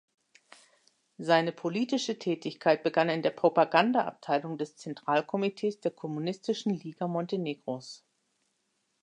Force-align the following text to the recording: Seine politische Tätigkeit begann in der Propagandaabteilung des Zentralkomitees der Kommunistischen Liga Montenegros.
Seine 1.19 1.51
politische 1.51 2.17
Tätigkeit 2.17 2.81
begann 2.81 3.07
in 3.07 3.21
der 3.21 3.29
Propagandaabteilung 3.29 4.57
des 4.57 4.75
Zentralkomitees 4.75 5.79
der 5.79 5.91
Kommunistischen 5.91 6.73
Liga 6.73 7.07
Montenegros. 7.07 8.03